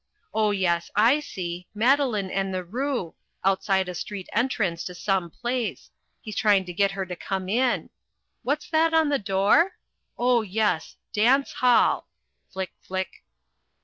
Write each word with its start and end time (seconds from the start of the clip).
Oh, 0.33 0.49
yes, 0.49 0.89
I 0.95 1.19
see 1.19 1.67
Madeline 1.75 2.31
and 2.31 2.51
the 2.51 2.63
Roo 2.63 3.13
outside 3.45 3.87
a 3.87 3.93
street 3.93 4.27
entrance 4.33 4.83
to 4.85 4.95
some 4.95 5.29
place 5.29 5.91
he's 6.23 6.35
trying 6.35 6.65
to 6.65 6.73
get 6.73 6.89
her 6.93 7.05
to 7.05 7.15
come 7.15 7.47
in 7.47 7.91
what's 8.41 8.67
that 8.71 8.95
on 8.95 9.09
the 9.09 9.19
door? 9.19 9.73
Oh, 10.17 10.41
yes, 10.41 10.95
DANCE 11.13 11.53
HALL 11.53 12.07
Flick, 12.49 12.71
flick! 12.81 13.21